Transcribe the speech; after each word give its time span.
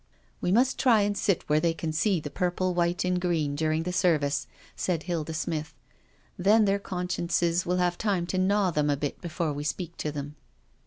We 0.41 0.51
must 0.51 0.79
try 0.79 1.01
and 1.01 1.15
sit 1.15 1.47
where 1.47 1.59
they 1.59 1.75
can 1.75 1.93
see 1.93 2.19
the 2.19 2.31
purple, 2.31 2.73
white, 2.73 3.05
and 3.05 3.21
green, 3.21 3.53
during 3.55 3.83
the 3.83 3.93
service," 3.93 4.47
said 4.75 5.03
Hilda 5.03 5.35
Smith,•• 5.35 5.75
then 6.43 6.65
their 6.65 6.79
consciences 6.79 7.67
will 7.67 7.77
have 7.77 7.99
time 7.99 8.25
to 8.25 8.39
gnaw 8.39 8.71
them 8.71 8.89
a 8.89 8.97
bit 8.97 9.21
before 9.21 9.53
we 9.53 9.63
speak 9.63 9.95
to 9.97 10.11
them." 10.11 10.37